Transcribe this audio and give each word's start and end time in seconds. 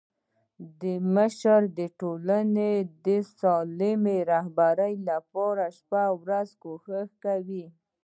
مشر 1.15 1.59
د 1.79 1.81
ټولني 1.99 2.73
د 3.05 3.07
سالمي 3.39 4.17
رهبري 4.31 4.93
لپاره 5.09 5.63
شپه 5.77 6.01
او 6.09 6.15
ورځ 6.25 6.47
کوښښ 6.63 7.09
کوي. 7.25 7.65